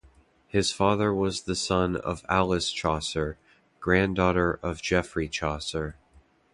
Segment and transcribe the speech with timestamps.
[0.47, 3.37] His father was the son of Alice Chaucer,
[3.79, 5.95] granddaughter of Geoffrey Chaucer.